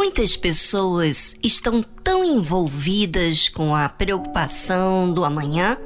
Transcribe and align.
Muitas 0.00 0.36
pessoas 0.36 1.34
estão 1.42 1.82
tão 1.82 2.22
envolvidas 2.24 3.48
com 3.48 3.74
a 3.74 3.88
preocupação 3.88 5.12
do 5.12 5.24
amanhã 5.24 5.76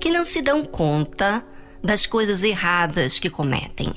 que 0.00 0.10
não 0.10 0.24
se 0.24 0.40
dão 0.40 0.64
conta 0.64 1.44
das 1.84 2.06
coisas 2.06 2.42
erradas 2.42 3.18
que 3.18 3.28
cometem. 3.28 3.92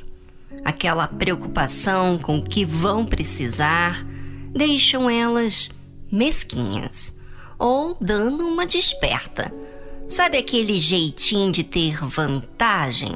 Aquela 0.66 1.08
preocupação 1.08 2.18
com 2.18 2.40
o 2.40 2.44
que 2.44 2.66
vão 2.66 3.06
precisar 3.06 4.06
deixam 4.54 5.10
elas 5.10 5.70
mesquinhas 6.12 7.16
ou 7.58 7.96
dando 8.02 8.46
uma 8.46 8.66
desperta. 8.66 9.54
Sabe 10.06 10.38
aquele 10.38 10.78
jeitinho 10.78 11.50
de 11.50 11.64
ter 11.64 12.06
vantagem? 12.06 13.16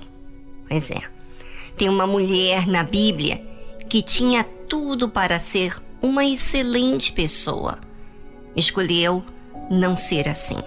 Pois 0.69 0.89
é. 0.89 1.01
Tem 1.75 1.89
uma 1.89 2.07
mulher 2.07 2.65
na 2.65 2.81
Bíblia 2.81 3.45
que 3.89 4.01
tinha 4.01 4.45
tudo 4.69 5.09
para 5.09 5.37
ser 5.37 5.84
uma 6.01 6.25
excelente 6.25 7.11
pessoa. 7.11 7.79
Escolheu 8.55 9.23
não 9.69 9.97
ser 9.97 10.27
assim. 10.27 10.61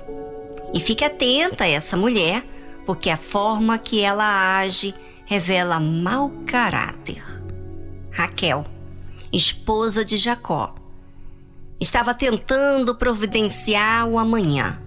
E 0.74 0.80
fique 0.80 1.04
atenta 1.04 1.64
a 1.64 1.68
essa 1.68 1.96
mulher, 1.96 2.44
porque 2.84 3.10
a 3.10 3.16
forma 3.16 3.78
que 3.78 4.00
ela 4.00 4.58
age 4.58 4.94
revela 5.24 5.78
mau 5.78 6.30
caráter. 6.46 7.22
Raquel, 8.10 8.64
esposa 9.32 10.04
de 10.04 10.16
Jacó, 10.16 10.74
estava 11.80 12.14
tentando 12.14 12.94
providenciar 12.96 14.06
o 14.08 14.18
amanhã. 14.18 14.80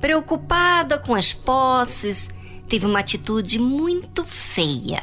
Preocupada 0.00 0.98
com 0.98 1.14
as 1.14 1.32
posses, 1.32 2.28
teve 2.68 2.86
uma 2.86 2.98
atitude 2.98 3.58
muito 3.58 4.24
feia 4.24 5.00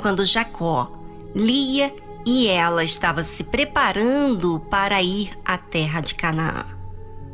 quando 0.00 0.24
Jacó 0.24 0.92
lia 1.34 1.94
e 2.26 2.48
ela 2.48 2.84
estava 2.84 3.24
se 3.24 3.44
preparando 3.44 4.60
para 4.70 5.02
ir 5.02 5.30
à 5.44 5.56
terra 5.56 6.00
de 6.00 6.14
Canaã. 6.14 6.64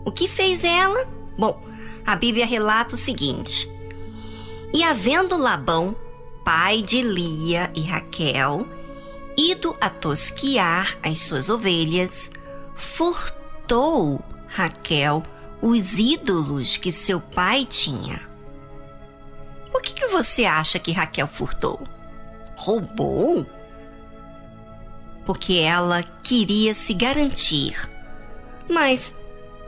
O 0.04 0.12
que 0.12 0.28
fez 0.28 0.62
ela? 0.64 1.08
Bom, 1.38 1.62
a 2.06 2.14
Bíblia 2.14 2.46
relata 2.46 2.94
o 2.94 2.98
seguinte: 2.98 3.68
E 4.72 4.84
havendo 4.84 5.36
Labão, 5.36 5.96
pai 6.44 6.80
de 6.80 7.02
Lia 7.02 7.70
e 7.74 7.82
Raquel, 7.82 8.66
ido 9.36 9.76
a 9.80 9.90
tosquiar 9.90 10.96
as 11.02 11.20
suas 11.20 11.48
ovelhas, 11.48 12.30
furtou 12.74 14.20
Raquel 14.46 15.22
os 15.60 15.98
ídolos 15.98 16.76
que 16.76 16.92
seu 16.92 17.20
pai 17.20 17.64
tinha. 17.64 18.20
Por 19.72 19.82
que, 19.82 19.92
que 19.92 20.06
você 20.06 20.44
acha 20.44 20.78
que 20.78 20.92
Raquel 20.92 21.26
furtou? 21.26 21.80
Roubou? 22.56 23.46
Porque 25.26 25.54
ela 25.54 26.02
queria 26.22 26.72
se 26.72 26.94
garantir. 26.94 27.76
Mas, 28.70 29.14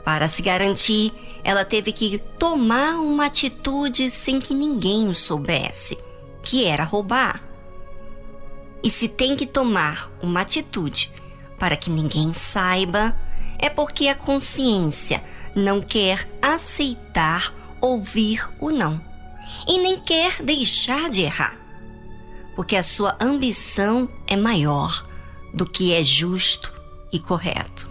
para 0.05 0.29
se 0.29 0.41
garantir, 0.41 1.13
ela 1.43 1.65
teve 1.65 1.91
que 1.91 2.17
tomar 2.17 2.95
uma 2.95 3.25
atitude 3.25 4.09
sem 4.09 4.39
que 4.39 4.53
ninguém 4.53 5.09
o 5.09 5.13
soubesse, 5.13 5.99
que 6.41 6.65
era 6.65 6.85
roubar. 6.85 7.43
E 8.81 8.89
se 8.89 9.09
tem 9.09 9.35
que 9.35 9.45
tomar 9.45 10.09
uma 10.23 10.41
atitude 10.41 11.11
para 11.59 11.75
que 11.75 11.89
ninguém 11.89 12.33
saiba, 12.33 13.13
é 13.57 13.69
porque 13.69 14.07
a 14.07 14.15
consciência 14.15 15.21
não 15.53 15.81
quer 15.81 16.27
aceitar 16.41 17.53
ouvir 17.81 18.47
o 18.59 18.69
não 18.69 19.01
e 19.67 19.77
nem 19.79 19.99
quer 19.99 20.41
deixar 20.41 21.09
de 21.09 21.23
errar, 21.23 21.57
porque 22.55 22.77
a 22.77 22.83
sua 22.83 23.17
ambição 23.19 24.07
é 24.27 24.37
maior 24.37 25.03
do 25.53 25.65
que 25.65 25.93
é 25.93 26.03
justo 26.03 26.73
e 27.11 27.19
correto. 27.19 27.89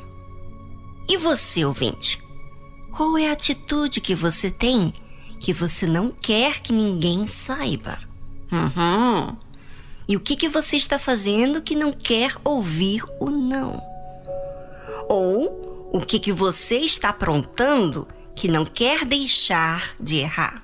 E 1.09 1.17
você, 1.17 1.65
ouvinte? 1.65 2.23
Qual 2.97 3.17
é 3.17 3.29
a 3.29 3.33
atitude 3.33 4.01
que 4.01 4.15
você 4.15 4.51
tem 4.51 4.93
que 5.39 5.53
você 5.53 5.87
não 5.87 6.11
quer 6.11 6.61
que 6.61 6.73
ninguém 6.73 7.27
saiba? 7.27 7.99
Uhum. 8.51 9.37
E 10.09 10.17
o 10.17 10.21
que, 10.21 10.37
que 10.37 10.49
você 10.49 10.77
está 10.77 10.99
fazendo 10.99 11.63
que 11.63 11.77
não 11.77 11.93
quer 11.93 12.35
ouvir 12.43 13.05
o 13.21 13.31
não? 13.31 13.81
Ou 15.09 15.91
o 15.93 16.01
que, 16.01 16.19
que 16.19 16.33
você 16.33 16.79
está 16.79 17.11
aprontando 17.11 18.09
que 18.35 18.49
não 18.49 18.65
quer 18.65 19.05
deixar 19.05 19.95
de 20.01 20.17
errar? 20.17 20.63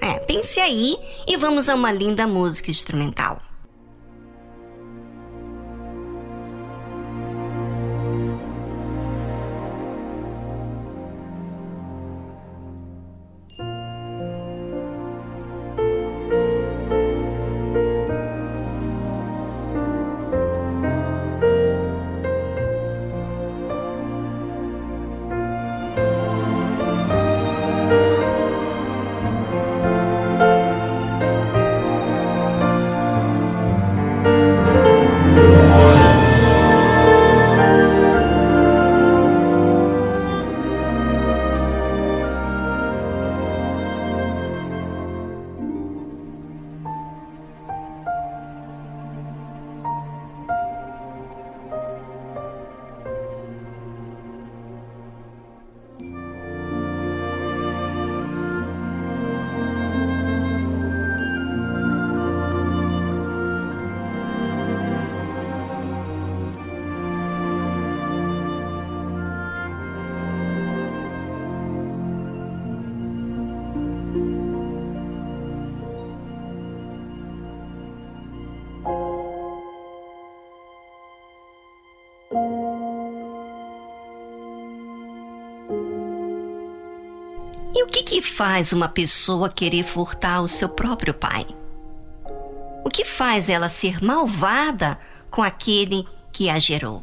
É, 0.00 0.18
pense 0.18 0.58
aí 0.58 0.96
e 1.26 1.36
vamos 1.36 1.68
a 1.68 1.74
uma 1.74 1.92
linda 1.92 2.26
música 2.26 2.70
instrumental. 2.70 3.40
E 87.82 87.84
o 87.84 87.88
que, 87.88 88.04
que 88.04 88.22
faz 88.22 88.72
uma 88.72 88.88
pessoa 88.88 89.48
querer 89.48 89.82
furtar 89.82 90.40
o 90.40 90.46
seu 90.46 90.68
próprio 90.68 91.12
pai? 91.12 91.44
O 92.84 92.88
que 92.88 93.04
faz 93.04 93.48
ela 93.48 93.68
ser 93.68 94.00
malvada 94.00 94.96
com 95.28 95.42
aquele 95.42 96.06
que 96.30 96.48
a 96.48 96.60
gerou? 96.60 97.02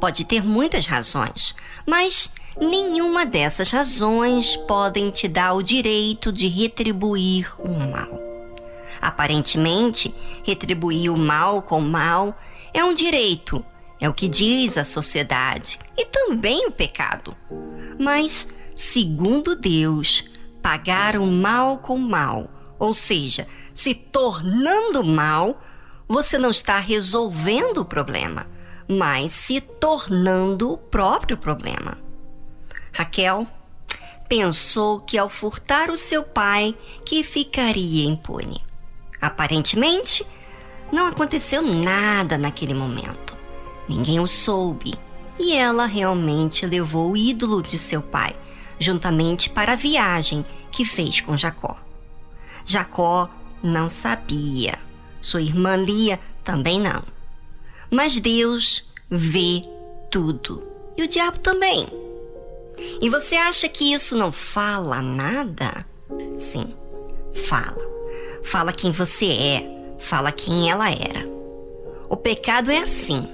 Pode 0.00 0.24
ter 0.24 0.42
muitas 0.42 0.86
razões, 0.86 1.54
mas 1.86 2.32
nenhuma 2.60 3.24
dessas 3.24 3.70
razões 3.70 4.56
podem 4.56 5.08
te 5.08 5.28
dar 5.28 5.52
o 5.52 5.62
direito 5.62 6.32
de 6.32 6.48
retribuir 6.48 7.48
o 7.56 7.68
mal. 7.68 8.20
Aparentemente, 9.00 10.12
retribuir 10.44 11.12
o 11.12 11.16
mal 11.16 11.62
com 11.62 11.80
mal 11.80 12.34
é 12.74 12.82
um 12.82 12.92
direito, 12.92 13.64
é 14.00 14.08
o 14.08 14.14
que 14.14 14.26
diz 14.26 14.76
a 14.76 14.84
sociedade 14.84 15.78
e 15.96 16.04
também 16.06 16.66
o 16.66 16.72
pecado. 16.72 17.36
Mas 17.98 18.46
segundo 18.74 19.56
Deus, 19.56 20.24
pagar 20.62 21.16
o 21.16 21.26
mal 21.26 21.78
com 21.78 21.96
mal, 21.96 22.50
ou 22.78 22.92
seja, 22.92 23.46
se 23.72 23.94
tornando 23.94 25.02
mal, 25.02 25.60
você 26.08 26.38
não 26.38 26.50
está 26.50 26.78
resolvendo 26.78 27.78
o 27.78 27.84
problema, 27.84 28.46
mas 28.88 29.32
se 29.32 29.60
tornando 29.60 30.72
o 30.72 30.78
próprio 30.78 31.36
problema. 31.36 31.98
Raquel 32.92 33.46
pensou 34.28 35.00
que 35.00 35.16
ao 35.18 35.28
furtar 35.28 35.90
o 35.90 35.96
seu 35.96 36.22
pai 36.22 36.76
que 37.04 37.22
ficaria 37.22 38.08
impune. 38.08 38.64
Aparentemente, 39.20 40.26
não 40.92 41.06
aconteceu 41.06 41.62
nada 41.62 42.36
naquele 42.36 42.74
momento. 42.74 43.36
Ninguém 43.88 44.20
o 44.20 44.26
soube 44.26 44.98
e 45.38 45.54
ela 45.54 45.86
realmente 45.86 46.66
levou 46.66 47.12
o 47.12 47.16
ídolo 47.16 47.62
de 47.62 47.78
seu 47.78 48.02
pai 48.02 48.36
juntamente 48.78 49.48
para 49.50 49.72
a 49.72 49.76
viagem 49.76 50.44
que 50.70 50.84
fez 50.84 51.20
com 51.20 51.36
Jacó. 51.36 51.76
Jacó 52.64 53.28
não 53.62 53.88
sabia, 53.88 54.78
sua 55.20 55.40
irmã 55.40 55.76
Lia 55.76 56.20
também 56.44 56.80
não. 56.80 57.02
Mas 57.90 58.18
Deus 58.18 58.90
vê 59.10 59.62
tudo. 60.10 60.62
E 60.96 61.02
o 61.02 61.08
diabo 61.08 61.38
também. 61.38 61.86
E 63.00 63.08
você 63.08 63.36
acha 63.36 63.68
que 63.68 63.92
isso 63.92 64.16
não 64.16 64.32
fala 64.32 65.00
nada? 65.00 65.86
Sim, 66.36 66.74
fala. 67.48 67.96
Fala 68.42 68.72
quem 68.72 68.92
você 68.92 69.26
é, 69.26 69.62
fala 69.98 70.32
quem 70.32 70.70
ela 70.70 70.90
era. 70.90 71.26
O 72.08 72.16
pecado 72.16 72.70
é 72.70 72.78
assim. 72.78 73.28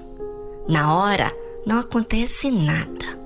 Na 0.69 0.94
hora 0.94 1.42
não 1.64 1.79
acontece 1.79 2.50
nada. 2.50 3.20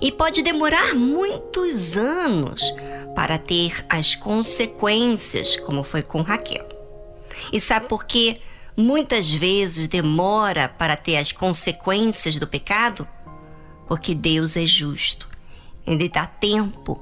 E 0.00 0.10
pode 0.10 0.42
demorar 0.42 0.94
muitos 0.94 1.96
anos 1.96 2.74
para 3.14 3.38
ter 3.38 3.84
as 3.88 4.14
consequências, 4.14 5.56
como 5.56 5.84
foi 5.84 6.02
com 6.02 6.22
Raquel. 6.22 6.66
E 7.52 7.60
sabe 7.60 7.86
por 7.86 8.04
que 8.04 8.36
muitas 8.76 9.30
vezes 9.30 9.86
demora 9.86 10.68
para 10.68 10.96
ter 10.96 11.16
as 11.16 11.30
consequências 11.32 12.38
do 12.38 12.46
pecado? 12.46 13.06
Porque 13.86 14.14
Deus 14.14 14.56
é 14.56 14.66
justo. 14.66 15.28
Ele 15.86 16.08
dá 16.08 16.26
tempo 16.26 16.98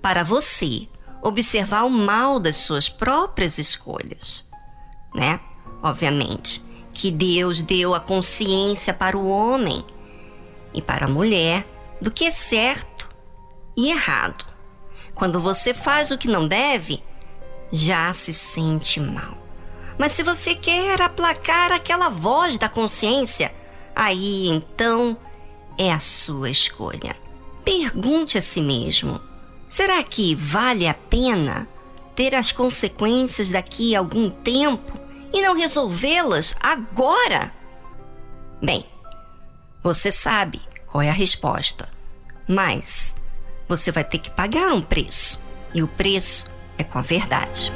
para 0.00 0.22
você 0.22 0.88
observar 1.22 1.84
o 1.84 1.90
mal 1.90 2.38
das 2.38 2.56
suas 2.56 2.88
próprias 2.88 3.58
escolhas, 3.58 4.44
né? 5.14 5.40
Obviamente 5.82 6.62
que 6.94 7.10
Deus 7.10 7.60
deu 7.60 7.94
a 7.94 8.00
consciência 8.00 8.94
para 8.94 9.18
o 9.18 9.28
homem 9.28 9.84
e 10.74 10.82
para 10.82 11.06
a 11.06 11.08
mulher 11.08 11.66
do 12.00 12.10
que 12.10 12.24
é 12.24 12.30
certo 12.30 13.08
e 13.76 13.90
errado. 13.90 14.44
Quando 15.14 15.40
você 15.40 15.72
faz 15.72 16.10
o 16.10 16.18
que 16.18 16.28
não 16.28 16.46
deve, 16.46 17.02
já 17.72 18.12
se 18.12 18.32
sente 18.32 19.00
mal. 19.00 19.38
Mas 19.96 20.12
se 20.12 20.22
você 20.22 20.54
quer 20.54 21.00
aplacar 21.00 21.72
aquela 21.72 22.08
voz 22.08 22.58
da 22.58 22.68
consciência, 22.68 23.54
aí 23.94 24.48
então 24.48 25.16
é 25.78 25.92
a 25.92 26.00
sua 26.00 26.50
escolha. 26.50 27.16
Pergunte 27.64 28.36
a 28.36 28.42
si 28.42 28.60
mesmo: 28.60 29.20
será 29.68 30.02
que 30.02 30.34
vale 30.34 30.88
a 30.88 30.94
pena 30.94 31.68
ter 32.14 32.34
as 32.34 32.52
consequências 32.52 33.50
daqui 33.50 33.94
a 33.94 34.00
algum 34.00 34.30
tempo 34.30 34.92
e 35.32 35.40
não 35.40 35.54
resolvê-las 35.54 36.54
agora? 36.60 37.52
Bem, 38.62 38.84
você 39.84 40.10
sabe 40.10 40.62
qual 40.86 41.02
é 41.02 41.10
a 41.10 41.12
resposta, 41.12 41.86
mas 42.48 43.14
você 43.68 43.92
vai 43.92 44.02
ter 44.02 44.16
que 44.16 44.30
pagar 44.30 44.72
um 44.72 44.80
preço 44.80 45.38
e 45.74 45.82
o 45.82 45.88
preço 45.88 46.50
é 46.78 46.82
com 46.82 46.98
a 46.98 47.02
verdade. 47.02 47.70